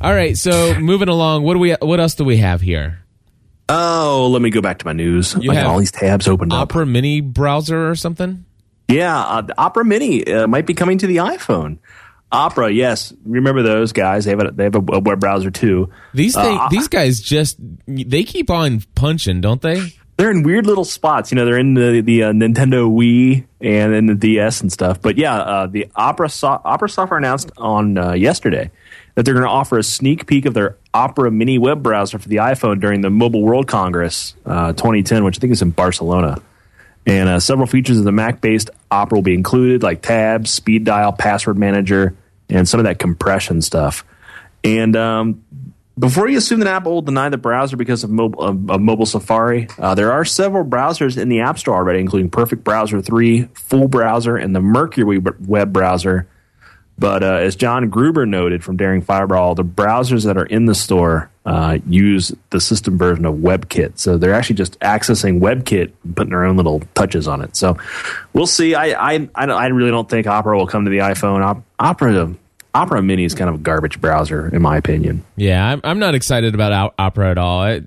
[0.00, 1.72] All right, so moving along, what do we?
[1.72, 3.00] What else do we have here?
[3.68, 5.34] oh, let me go back to my news.
[5.40, 6.70] You I got have all these tabs opened up.
[6.70, 8.44] Opera Mini browser or something?
[8.86, 11.78] Yeah, uh, the Opera Mini uh, might be coming to the iPhone.
[12.32, 14.24] Opera, yes, remember those guys?
[14.24, 15.90] They have a, they have a, web browser too.
[16.12, 19.92] These thing, Uh, these guys just they keep on punching, don't they?
[20.16, 21.30] they're in weird little spots.
[21.30, 25.00] You know, they're in the the uh, Nintendo Wii and in the DS and stuff.
[25.00, 28.70] But yeah, uh, the Opera so- Opera software announced on uh, yesterday
[29.14, 32.28] that they're going to offer a sneak peek of their Opera Mini web browser for
[32.28, 36.40] the iPhone during the Mobile World Congress uh, 2010, which I think is in Barcelona.
[37.06, 41.12] And uh, several features of the Mac-based Opera will be included, like tabs, speed dial,
[41.12, 42.16] password manager,
[42.48, 44.04] and some of that compression stuff.
[44.64, 45.44] And um,
[45.98, 49.06] before you assume that Apple will deny the browser because of mobile, of, of mobile
[49.06, 53.44] Safari, uh, there are several browsers in the App Store already, including Perfect Browser 3,
[53.54, 56.26] Full Browser, and the Mercury web browser.
[56.98, 60.74] But uh, as John Gruber noted from Daring Fireball, the browsers that are in the
[60.74, 63.98] store uh, use the system version of WebKit.
[63.98, 67.54] So they're actually just accessing WebKit and putting their own little touches on it.
[67.54, 67.78] So
[68.32, 68.74] we'll see.
[68.74, 71.44] I I, I, really don't think Opera will come to the iPhone.
[71.44, 72.34] Op- Opera
[72.74, 75.24] Opera Mini is kind of a garbage browser, in my opinion.
[75.36, 77.60] Yeah, I'm I'm not excited about Op- Opera at all.
[77.60, 77.82] I,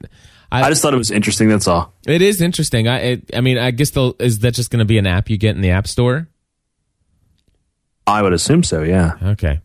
[0.52, 1.50] I, I just thought it was interesting.
[1.50, 1.93] That's all.
[2.08, 2.88] It is interesting.
[2.88, 5.38] I it, I mean, I guess is that just going to be an app you
[5.38, 6.30] get in the App Store?
[8.08, 8.84] I would assume so.
[8.84, 9.17] Yeah.
[9.22, 9.60] Okay.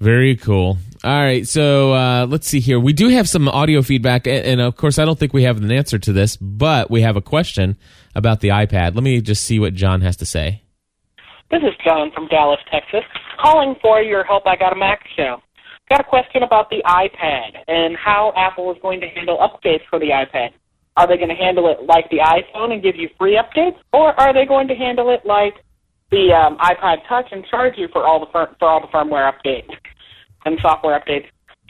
[0.00, 0.78] Very cool.
[1.04, 2.78] All right, so uh, let's see here.
[2.78, 5.72] We do have some audio feedback, and, of course, I don't think we have an
[5.72, 7.76] answer to this, but we have a question
[8.14, 8.94] about the iPad.
[8.94, 10.62] Let me just see what John has to say.
[11.50, 13.02] This is John from Dallas, Texas,
[13.42, 15.42] calling for your Help I Got a Mac show.
[15.90, 19.98] Got a question about the iPad and how Apple is going to handle updates for
[19.98, 20.50] the iPad.
[20.96, 24.18] Are they going to handle it like the iPhone and give you free updates, or
[24.20, 25.54] are they going to handle it like
[26.12, 29.28] the um, iPod Touch and charge you for all the fir- for all the firmware
[29.32, 29.74] updates
[30.44, 31.26] and software updates?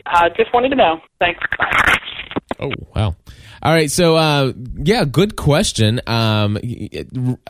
[0.06, 1.00] Uh, just wanted to know.
[1.18, 1.40] Thanks.
[2.58, 3.14] Oh wow!
[3.62, 6.00] All right, so uh, yeah, good question.
[6.06, 6.58] Um,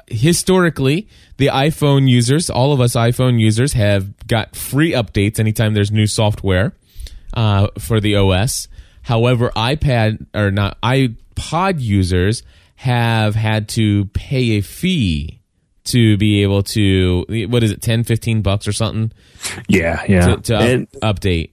[0.08, 1.08] historically,
[1.38, 6.06] the iPhone users, all of us iPhone users, have got free updates anytime there's new
[6.06, 6.74] software
[7.34, 8.68] uh, for the OS.
[9.02, 12.42] However, iPad or not iPod users
[12.76, 15.41] have had to pay a fee
[15.84, 19.10] to be able to what is it 10 15 bucks or something
[19.68, 20.04] Yeah.
[20.08, 20.36] Yeah.
[20.36, 20.56] to, to
[21.02, 21.50] up- update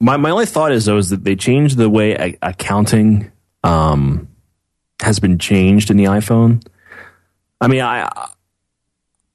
[0.00, 3.30] My my only thought is though is that they changed the way a- accounting
[3.64, 4.28] um,
[5.00, 6.64] has been changed in the iPhone.
[7.60, 8.08] I mean, I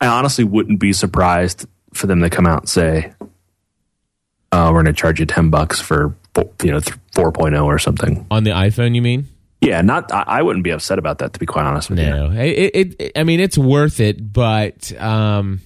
[0.02, 3.14] I honestly wouldn't be surprised for them to come out and say,
[4.52, 6.82] "Oh, we're going to charge you ten bucks for fo- you know
[7.14, 9.28] four oh or something." on the iPhone you mean
[9.62, 12.06] Yeah, not I, I wouldn't be upset about that to be quite honest with you.
[12.10, 13.12] No, it, it, it.
[13.18, 15.62] I mean, it's worth it, but um,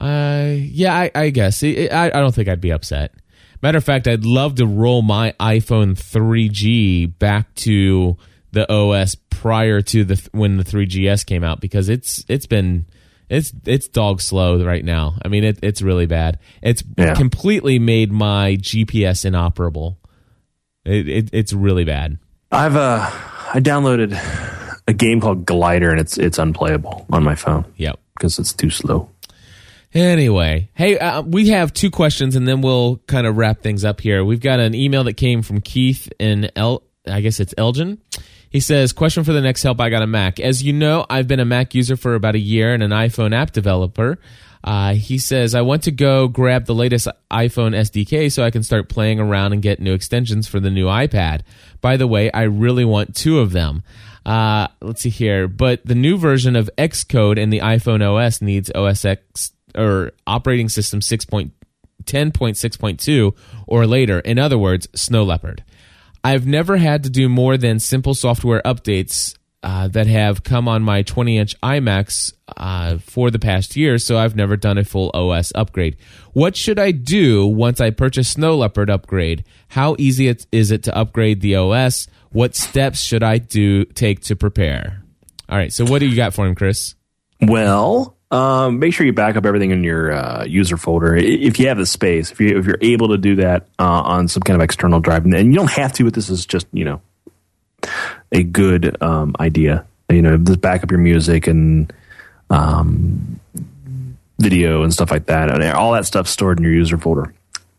[0.00, 3.12] uh, yeah, I, I guess it- I, I don't think I'd be upset.
[3.62, 8.16] Matter of fact, I'd love to roll my iPhone 3G back to
[8.52, 12.86] the OS prior to the when the 3GS came out because it's it's been
[13.28, 15.18] it's it's dog slow right now.
[15.24, 16.38] I mean, it, it's really bad.
[16.62, 17.14] It's Yeah.
[17.14, 19.98] completely made my GPS inoperable.
[20.84, 22.18] It, it it's really bad.
[22.50, 23.00] I've uh
[23.54, 24.18] I downloaded
[24.86, 27.98] a game called Glider and it's it's unplayable on my phone Yep.
[28.14, 29.10] because it's too slow.
[29.94, 34.02] Anyway, hey, uh, we have two questions, and then we'll kind of wrap things up
[34.02, 34.22] here.
[34.22, 37.98] We've got an email that came from Keith in El, I guess it's Elgin.
[38.50, 39.80] He says, "Question for the next help.
[39.80, 40.40] I got a Mac.
[40.40, 43.34] As you know, I've been a Mac user for about a year and an iPhone
[43.34, 44.18] app developer."
[44.64, 48.62] Uh, he says, "I want to go grab the latest iPhone SDK so I can
[48.62, 51.40] start playing around and get new extensions for the new iPad.
[51.80, 53.82] By the way, I really want two of them."
[54.26, 55.48] Uh, let's see here.
[55.48, 60.68] But the new version of Xcode and the iPhone OS needs OS X or operating
[60.68, 63.34] system 6.10.6.2
[63.66, 64.20] or later.
[64.20, 65.64] In other words, Snow Leopard.
[66.22, 70.82] I've never had to do more than simple software updates uh, that have come on
[70.82, 75.10] my 20 inch iMacs uh, for the past year, so I've never done a full
[75.14, 75.96] OS upgrade.
[76.32, 79.44] What should I do once I purchase Snow Leopard upgrade?
[79.68, 82.06] How easy it, is it to upgrade the OS?
[82.30, 85.02] What steps should I do take to prepare?
[85.48, 86.94] All right, so what do you got for him, Chris?
[87.40, 91.68] Well, um, make sure you back up everything in your uh, user folder if you
[91.68, 92.30] have the space.
[92.30, 95.24] If you if you're able to do that uh, on some kind of external drive,
[95.24, 97.00] and you don't have to, but this is just you know
[98.32, 99.84] a good um, idea.
[100.10, 101.92] You know, just back up your music and
[102.50, 103.40] um,
[104.38, 107.34] video and stuff like that, and all that stuff stored in your user folder.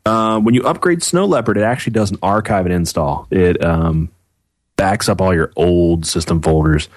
[0.06, 3.28] Uh, when you upgrade Snow Leopard, it actually does an archive and install.
[3.32, 4.10] It um,
[4.76, 6.88] backs up all your old system folders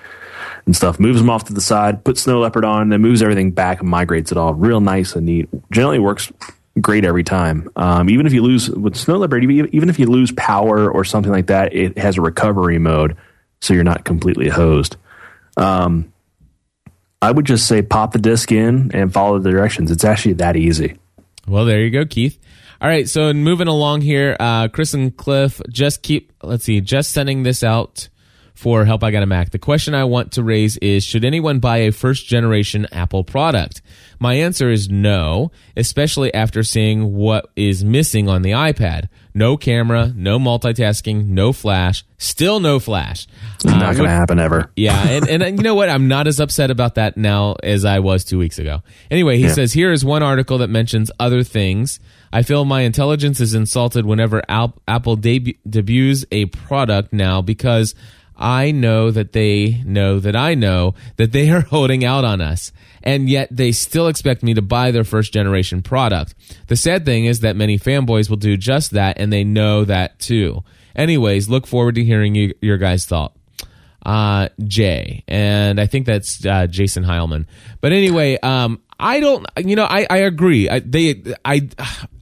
[0.66, 3.50] and stuff, moves them off to the side, puts Snow Leopard on, then moves everything
[3.50, 4.54] back and migrates it all.
[4.54, 5.48] Real nice and neat.
[5.70, 6.32] Generally works
[6.80, 7.70] great every time.
[7.76, 11.32] Um, even if you lose with Snow Leopard, even if you lose power or something
[11.32, 13.16] like that, it has a recovery mode,
[13.60, 14.96] so you're not completely hosed.
[15.56, 16.12] Um,
[17.20, 19.90] I would just say pop the disc in and follow the directions.
[19.90, 20.96] It's actually that easy.
[21.46, 22.38] Well, there you go, Keith.
[22.80, 26.32] All right, so moving along here, uh, Chris and Cliff just keep.
[26.42, 28.08] Let's see, just sending this out
[28.62, 29.50] for Help I Got a Mac.
[29.50, 33.82] The question I want to raise is Should anyone buy a first generation Apple product?
[34.20, 39.08] My answer is no, especially after seeing what is missing on the iPad.
[39.34, 43.26] No camera, no multitasking, no flash, still no flash.
[43.64, 44.70] Not uh, going to happen ever.
[44.76, 45.88] Yeah, and, and you know what?
[45.88, 48.84] I'm not as upset about that now as I was two weeks ago.
[49.10, 49.54] Anyway, he yeah.
[49.54, 51.98] says here is one article that mentions other things.
[52.32, 57.96] I feel my intelligence is insulted whenever Apple deb- debuts a product now because
[58.42, 62.72] I know that they know that I know that they are holding out on us.
[63.04, 66.34] And yet they still expect me to buy their first generation product.
[66.66, 70.18] The sad thing is that many fanboys will do just that and they know that
[70.18, 70.62] too.
[70.94, 73.34] Anyways, look forward to hearing you, your guys' thought.
[74.04, 77.46] Uh, Jay, and I think that's uh, Jason Heilman.
[77.80, 80.68] But anyway, um, I don't, you know, I, I agree.
[80.68, 81.68] I, they, I,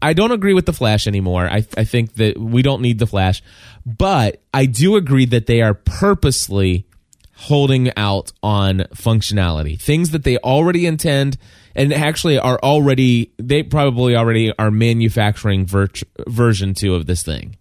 [0.01, 1.47] I don't agree with the Flash anymore.
[1.47, 3.43] I, I think that we don't need the Flash.
[3.85, 6.87] But I do agree that they are purposely
[7.35, 11.37] holding out on functionality, things that they already intend
[11.75, 15.89] and actually are already, they probably already are manufacturing ver-
[16.27, 17.57] version two of this thing.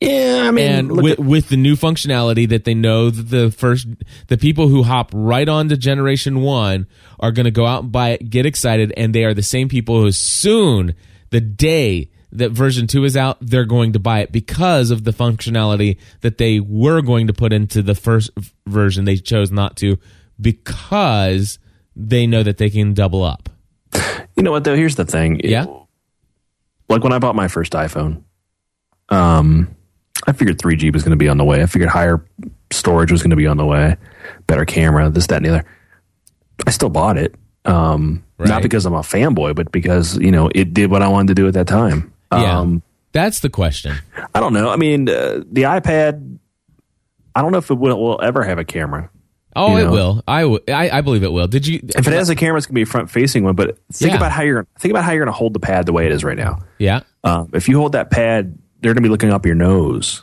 [0.00, 3.50] Yeah, I mean, and with, at- with the new functionality that they know that the
[3.50, 3.86] first,
[4.28, 6.86] the people who hop right on to generation one
[7.18, 9.68] are going to go out and buy it, get excited, and they are the same
[9.70, 10.94] people who soon,
[11.30, 15.12] the day that version 2 is out, they're going to buy it because of the
[15.12, 18.30] functionality that they were going to put into the first
[18.66, 19.06] version.
[19.06, 19.96] They chose not to
[20.38, 21.58] because
[21.94, 23.48] they know that they can double up.
[24.36, 24.76] You know what though?
[24.76, 25.40] Here's the thing.
[25.42, 25.64] Yeah.
[26.90, 28.22] Like when I bought my first iPhone,
[29.08, 29.74] um,
[30.26, 31.62] I figured 3G was going to be on the way.
[31.62, 32.24] I figured higher
[32.70, 33.96] storage was going to be on the way,
[34.46, 35.64] better camera, this, that, and the other.
[36.66, 37.34] I still bought it.
[37.64, 38.48] Um, right.
[38.48, 41.34] Not because I'm a fanboy, but because you know it did what I wanted to
[41.34, 42.12] do at that time.
[42.32, 43.96] Yeah, um, that's the question.
[44.34, 44.70] I don't know.
[44.70, 46.38] I mean, uh, the iPad.
[47.34, 49.10] I don't know if it will, will ever have a camera.
[49.54, 49.88] Oh, you know?
[49.88, 50.24] it will.
[50.28, 51.48] I, w- I, I believe it will.
[51.48, 51.80] Did you?
[51.82, 53.56] If it has a camera, it's gonna be a front facing one.
[53.56, 54.16] But think yeah.
[54.16, 56.24] about how you're think about how you're gonna hold the pad the way it is
[56.24, 56.60] right now.
[56.78, 57.00] Yeah.
[57.24, 60.22] Um, if you hold that pad, they're gonna be looking up your nose.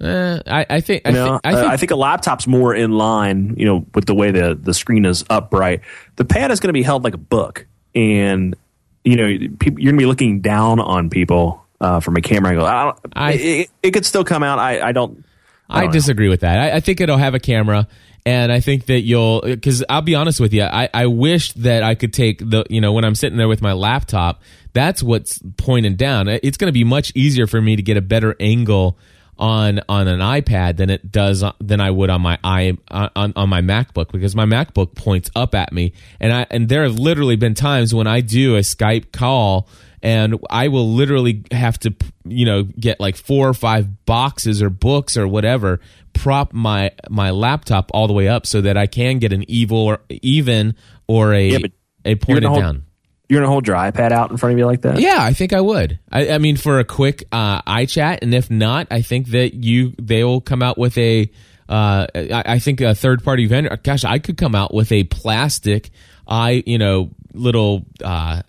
[0.00, 2.90] Uh, I, I, think, I, you know, I, think, I think a laptop's more in
[2.90, 5.82] line, you know, with the way the, the screen is upright.
[6.16, 8.56] The pad is going to be held like a book, and
[9.04, 9.26] you know,
[9.58, 12.66] people, you're going to be looking down on people uh, from a camera angle.
[12.66, 14.58] I don't, I, it, it, could still come out.
[14.58, 15.24] I, I don't.
[15.68, 16.32] I, don't disagree know.
[16.32, 16.58] with that.
[16.58, 17.86] I, I, think it'll have a camera,
[18.26, 19.42] and I think that you'll.
[19.42, 22.64] Because I'll be honest with you, I, I wish that I could take the.
[22.70, 26.28] You know, when I'm sitting there with my laptop, that's what's pointing down.
[26.28, 28.98] It's going to be much easier for me to get a better angle
[29.38, 33.08] on on an iPad than it does uh, than I would on my i uh,
[33.16, 36.84] on, on my MacBook because my MacBook points up at me and I and there
[36.84, 39.68] have literally been times when I do a Skype call
[40.04, 44.70] and I will literally have to you know get like four or five boxes or
[44.70, 45.80] books or whatever
[46.12, 49.78] prop my my laptop all the way up so that I can get an evil
[49.78, 50.76] or even
[51.08, 51.58] or a yeah,
[52.04, 52.84] a pointed down
[53.28, 55.00] you're gonna hold your iPad out in front of you like that?
[55.00, 55.98] Yeah, I think I would.
[56.12, 59.94] I, I mean, for a quick uh, iChat, and if not, I think that you
[60.00, 61.30] they will come out with a.
[61.66, 63.74] Uh, I, I think a third party vendor.
[63.82, 65.90] Gosh, I could come out with a plastic,
[66.28, 67.86] i you know little.
[68.02, 68.42] Uh,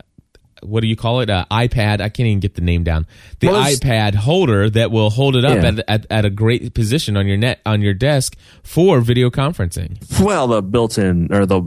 [0.68, 1.30] what do you call it?
[1.30, 2.02] Uh, iPad.
[2.02, 3.06] I can't even get the name down.
[3.40, 5.68] The well, iPad holder that will hold it up yeah.
[5.68, 9.98] at, at, at, a great position on your net on your desk for video conferencing.
[10.22, 11.62] Well, the built-in or the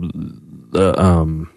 [0.71, 1.51] the um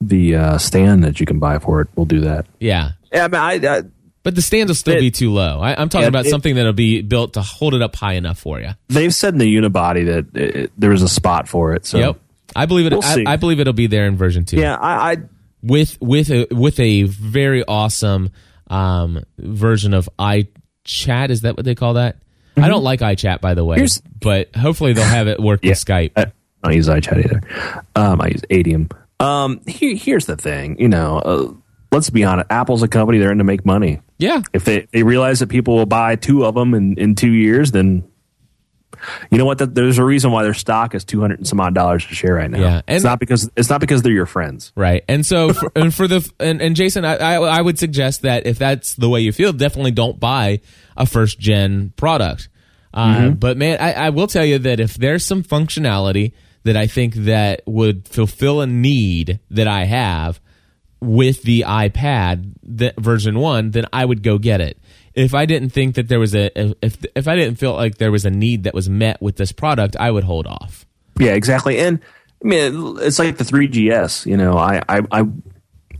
[0.00, 2.46] the uh, stand that you can buy for it will do that.
[2.58, 2.92] Yeah.
[3.12, 3.82] Yeah, I mean, I, I
[4.22, 5.60] But the stand will still It- be too low.
[5.60, 8.14] I, I'm talking Yeah, about it- something that'll be built to hold it up high
[8.14, 8.70] enough for you.
[8.88, 11.84] they've said in the unibody that it, there was a spot for it.
[11.86, 12.20] So Yep.
[12.56, 12.92] I believe it.
[12.92, 13.24] We'll I.
[13.26, 14.56] I believe it'll be there in version two.
[14.56, 15.16] yeah, I, I
[15.62, 18.30] with with a with a very awesome
[18.68, 21.30] um, version of iChat.
[21.30, 22.16] Is that what they call that?
[22.56, 23.80] I don't like iChat, by the way, Mm-hmm.
[23.80, 25.70] Here's- but hopefully they'll have it work Yeah.
[25.70, 26.10] with Skype.
[26.16, 26.26] I
[26.64, 27.40] don't use iChat either.
[27.96, 28.92] Um, I use Adium.
[29.18, 30.78] Um, here, here's the thing.
[30.78, 31.52] You know, uh,
[31.90, 32.50] let's be honest.
[32.50, 34.00] Apple's a company; they're in to make money.
[34.18, 37.32] yeah, If they, they realize that people will buy two of them in, in two
[37.32, 38.04] years, then
[39.30, 39.74] you know what?
[39.74, 42.34] There's a reason why their stock is two hundred and some odd dollars a share
[42.34, 42.60] right now.
[42.60, 44.72] Yeah, and- it's not because it's not because they're your friends.
[44.76, 45.04] right.
[45.08, 48.46] And so, for, and for the and, and Jason, I, I I would suggest that
[48.46, 50.60] if that's the way you feel, definitely don't buy
[50.96, 52.48] a first gen product.
[52.92, 53.34] Uh, Mm-hmm.
[53.34, 56.32] But man, I, I will tell you that if there's some functionality
[56.64, 60.40] that I think that would fulfill a need that I have
[61.00, 64.76] with the iPad the, version one, then I would go get it.
[65.14, 66.50] If I didn't think that there was a
[66.84, 69.52] if if I didn't feel like there was a need that was met with this
[69.52, 70.86] product, I would hold off.
[71.18, 71.78] Yeah, exactly.
[71.78, 72.00] And
[72.44, 74.26] I mean, it's like the 3GS.
[74.26, 75.24] You know, I I I,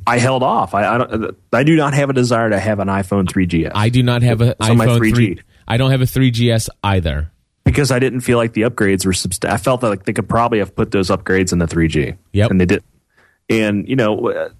[0.06, 0.74] I held off.
[0.74, 3.72] I I, don't, I do not have a desire to have an iPhone 3GS.
[3.74, 5.14] I do not have a So iPhone 3G.
[5.14, 5.40] three.
[5.68, 7.30] I don't have a 3GS either.
[7.64, 10.58] because I didn't feel like the upgrades were subst- I felt like they could probably
[10.60, 12.16] have put those upgrades in the 3G.
[12.32, 12.50] Yep.
[12.50, 12.82] And they did.
[13.48, 14.50] And, you know,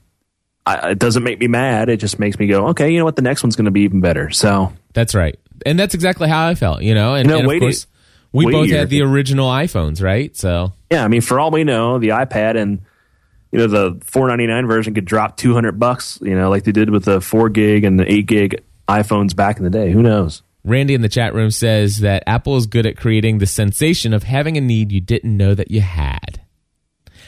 [0.66, 1.88] I, it doesn't make me mad.
[1.88, 3.16] It just makes me go, okay, you know what?
[3.16, 4.30] The next one's going to be even better.
[4.30, 6.82] So, That's right, and that's exactly how I felt.
[6.82, 7.86] You know, and, You know, and of a- course,
[8.32, 10.36] we both had the original iPhones, right?
[10.36, 12.80] So yeah, I mean, for all we know, the iPad and,
[13.52, 17.04] you know, the 499 version could drop 200 bucks, you know, like they did with
[17.04, 19.90] the 4 gig and the 8 gig iPhones back in the day.
[19.90, 20.42] Who knows?
[20.62, 24.24] Randy in the chat room says that Apple is good at creating the sensation of
[24.24, 26.39] having a need you didn't know that you had.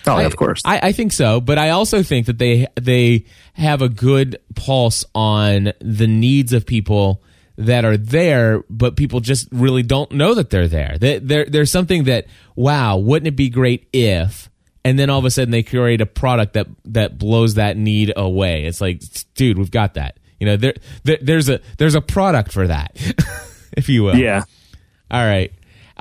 [0.06, 0.62] Oh, I- of course.
[0.64, 5.04] I, I think so, but I also think that they they have a good pulse
[5.14, 7.22] on the needs of people
[7.58, 10.96] that are there, but people just really don't know that they're there.
[10.98, 14.48] That there, there's something that wow, wouldn't it be great if?
[14.84, 18.12] And then all of a sudden they create a product that that blows that need
[18.16, 18.64] away.
[18.64, 19.02] It's like,
[19.34, 20.18] dude, we've got that.
[20.40, 22.96] You know, there, there there's a there's a product for that,
[23.76, 24.16] if you will.
[24.16, 24.42] yeah.
[25.10, 25.52] All right.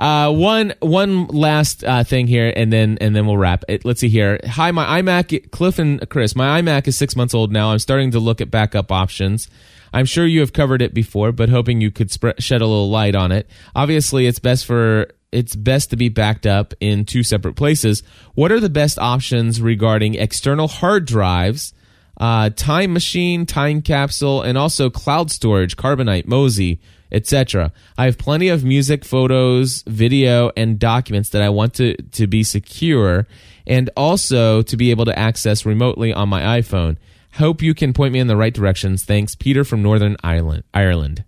[0.02, 3.84] Uh, one one last uh, thing here, and then and then we'll wrap it.
[3.84, 4.40] Let's see here.
[4.44, 6.34] Hi, my iMac, Cliff and Chris.
[6.34, 7.70] My iMac is six months old now.
[7.70, 9.48] I'm starting to look at backup options.
[9.92, 12.10] I'm sure you have covered it before, but hoping you could
[12.40, 13.48] shed a little light on it.
[13.76, 18.02] Obviously, it's best for it's best to be backed up in two separate places.
[18.34, 21.74] What are the best options regarding external hard drives?
[22.18, 26.80] uh, time machine, time capsule, and also cloud storage, Carbonite, Mozy,
[27.12, 27.72] etc.
[27.96, 32.42] I have plenty of music, photos, video, and documents that I want to, to be
[32.42, 33.26] secure
[33.66, 36.96] and also to be able to access remotely on my iPhone.
[37.34, 39.04] Hope you can point me in the right directions.
[39.04, 40.64] Thanks, Peter from Northern Ireland.
[40.74, 41.24] Ireland.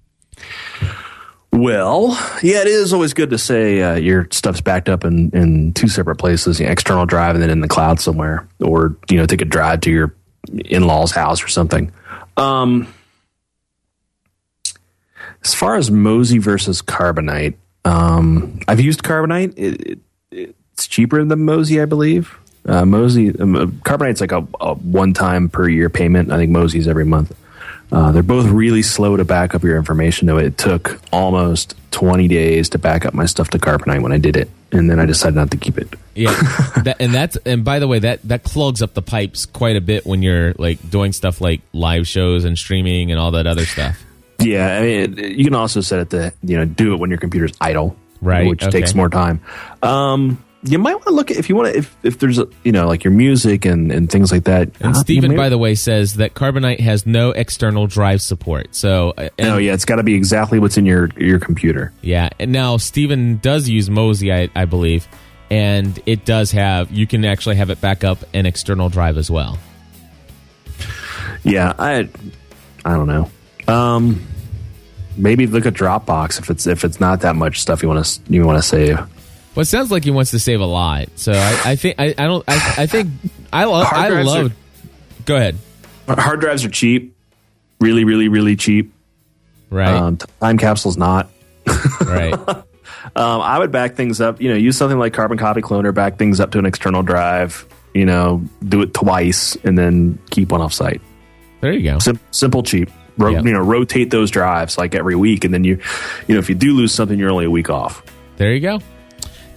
[1.52, 5.72] Well, yeah, it is always good to say uh, your stuff's backed up in, in
[5.72, 9.16] two separate places, you know, external drive and then in the cloud somewhere, or you
[9.16, 10.14] know, take a drive to your
[10.64, 11.92] in-laws' house or something.
[12.36, 12.92] Um,
[15.44, 17.54] as far as Mozy versus Carbonite,
[17.84, 19.54] um, I've used Carbonite.
[19.56, 19.98] It,
[20.30, 22.36] it, it's cheaper than Mozy, I believe.
[22.66, 26.32] Uh, Mozy, um, uh, Carbonite's like a, a one-time per year payment.
[26.32, 27.36] I think Mozy's every month.
[27.92, 30.26] Uh, they're both really slow to back up your information.
[30.26, 34.18] Though it took almost 20 days to back up my stuff to Carbonite when I
[34.18, 35.94] did it, and then I decided not to keep it.
[36.14, 36.30] Yeah,
[36.82, 39.80] that, and that's and by the way, that that clogs up the pipes quite a
[39.82, 43.66] bit when you're like doing stuff like live shows and streaming and all that other
[43.66, 44.02] stuff.
[44.44, 47.18] Yeah, I mean, you can also set it to you know do it when your
[47.18, 48.70] computer's idle, Right, Which okay.
[48.70, 49.40] takes more time.
[49.82, 52.48] Um, you might want to look at if you want to if if there's a,
[52.62, 54.70] you know like your music and and things like that.
[54.80, 58.74] And uh, Stephen, by the way, says that Carbonite has no external drive support.
[58.74, 61.92] So, uh, and, no, yeah, it's got to be exactly what's in your your computer.
[62.00, 62.30] yeah.
[62.38, 65.06] And now Stephen does use Mozy, I, I believe,
[65.50, 66.90] and it does have.
[66.90, 69.58] You can actually have it back up an external drive as well.
[71.42, 72.08] Yeah, I
[72.86, 73.30] I don't know.
[73.68, 74.26] Um,
[75.16, 78.20] maybe look at Dropbox if it's if it's not that much stuff you want to
[78.32, 78.98] you want to save.
[79.54, 81.08] Well, it sounds like he wants to save a lot.
[81.16, 82.44] So I, I think I, I don't.
[82.48, 83.10] I, I think
[83.52, 83.86] I love.
[83.86, 84.50] Hard I drives love.
[84.52, 84.54] are-
[85.26, 85.56] Go ahead.
[86.08, 87.16] Hard drives are cheap,
[87.80, 88.92] really, really, really cheap.
[89.70, 89.88] Right.
[89.88, 91.30] Um, time capsule's not.
[92.04, 92.34] right.
[93.16, 94.40] Um, I would back things up.
[94.40, 97.66] You know, use something like Carbon Copy Cloner, back things up to an external drive.
[97.92, 101.02] You know, do it twice and then keep one off site.
[101.60, 101.98] There you go.
[101.98, 102.90] Sim- simple, cheap.
[103.18, 103.44] Ro- Yep.
[103.44, 105.78] You know, rotate those drives like every week, and then you,
[106.26, 108.02] you know, if you do lose something, you're only a week off.
[108.36, 108.80] There you go.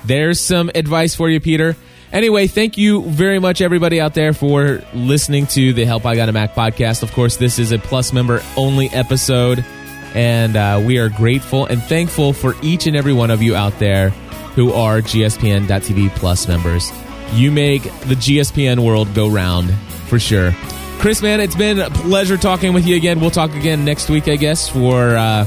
[0.06, 1.76] There's some advice for you, Peter.
[2.14, 6.30] Anyway, thank you very much, everybody out there, for listening to the Help I Got
[6.30, 7.04] a Mac podcast.
[7.04, 9.66] Of course, this is a Plus member only episode,
[10.14, 13.78] and uh, we are grateful and thankful for each and every one of you out
[13.80, 14.12] there
[14.56, 16.92] who are GSPN.TV Plus members.
[17.34, 19.74] You make the GSPN world go round
[20.08, 20.52] for sure.
[21.00, 23.20] Chris, man, it's been a pleasure talking with you again.
[23.20, 25.46] We'll talk again next week, I guess, for uh,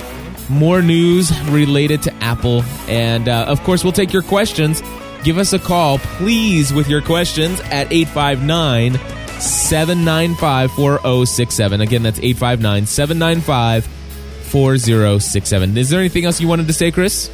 [0.48, 2.62] more news related to Apple.
[2.88, 4.80] And uh, of course, we'll take your questions.
[5.24, 8.94] Give us a call, please, with your questions at 859
[9.40, 11.80] 795 4067.
[11.80, 15.76] Again, that's 859 795 4067.
[15.76, 17.30] Is there anything else you wanted to say, Chris?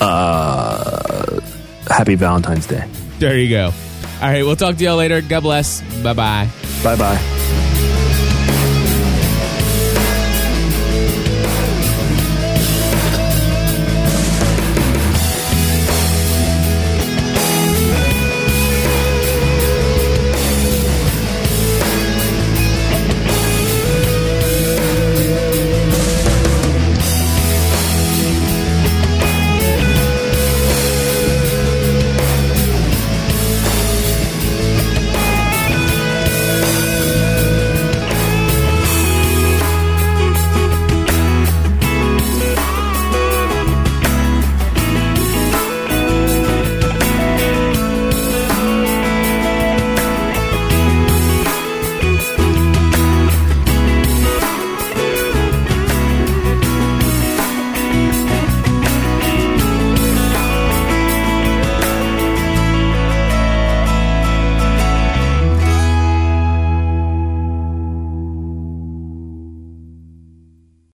[0.00, 1.40] Uh,
[1.86, 2.86] happy Valentine's Day.
[3.18, 3.72] There you go.
[4.20, 5.22] All right, we'll talk to y'all later.
[5.22, 5.80] God bless.
[6.02, 6.48] Bye bye.
[6.82, 7.39] Bye bye.